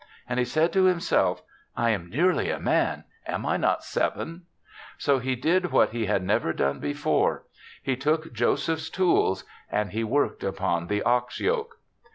[0.27, 1.43] And he said to himself,"
[1.87, 3.03] I am nearly a man.
[3.27, 4.47] Am I not seven?"
[5.05, 7.43] So he did what he had never done before—
[7.83, 11.75] he took Joseph's tools and he worked upon the ox yoke.